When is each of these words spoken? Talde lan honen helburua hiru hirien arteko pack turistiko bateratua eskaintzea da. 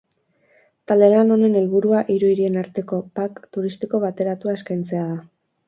Talde 0.91 1.09
lan 1.13 1.33
honen 1.35 1.57
helburua 1.59 1.99
hiru 2.15 2.31
hirien 2.33 2.59
arteko 2.63 3.03
pack 3.21 3.39
turistiko 3.59 4.03
bateratua 4.09 4.59
eskaintzea 4.61 5.09
da. 5.15 5.23